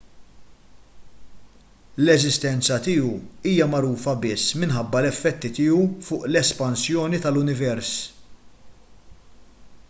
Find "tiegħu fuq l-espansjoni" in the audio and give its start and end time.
5.59-7.21